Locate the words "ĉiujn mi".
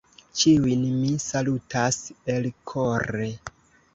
0.43-1.09